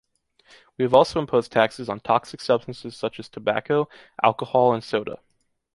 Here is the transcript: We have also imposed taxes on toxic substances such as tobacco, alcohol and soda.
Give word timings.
We 0.79 0.83
have 0.83 0.95
also 0.95 1.19
imposed 1.19 1.51
taxes 1.51 1.87
on 1.87 1.99
toxic 1.99 2.41
substances 2.41 2.97
such 2.97 3.19
as 3.19 3.29
tobacco, 3.29 3.87
alcohol 4.23 4.73
and 4.73 4.83
soda. 4.83 5.19